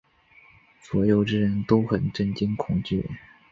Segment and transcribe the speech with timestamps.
[0.81, 3.07] 左右之人都很震惊恐惧。